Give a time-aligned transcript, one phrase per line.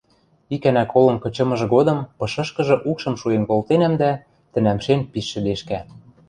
[0.55, 4.11] Икӓнӓ колым кычымыжы годым пышышкыжы укшым шуэн колтенӓм дӓ,
[4.51, 5.79] тӹнӓмшен пиш шӹдешкӓ.